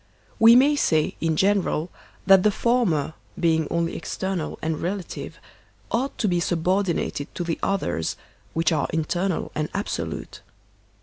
We 0.39 0.55
may 0.55 0.75
say, 0.75 1.15
in 1.21 1.35
general, 1.35 1.91
that 2.25 2.41
the 2.41 2.49
former, 2.49 3.13
being 3.39 3.67
only 3.69 3.95
external 3.95 4.57
and 4.59 4.81
relative, 4.81 5.37
ought 5.91 6.17
to 6.17 6.27
be 6.27 6.39
subordi 6.39 6.95
nated 6.95 7.27
to 7.35 7.43
t±ie 7.45 7.59
others, 7.61 8.15
which 8.55 8.71
are 8.71 8.87
internal 8.91 9.51
and 9.53 9.69
absolute. 9.75 10.41